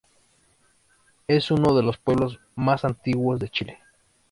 Es 1.27 1.51
uno 1.51 1.75
de 1.77 1.83
los 1.83 1.99
pueblos 1.99 2.39
más 2.55 2.85
antiguos 2.85 3.39
de 3.39 3.49
Chile. 3.49 3.77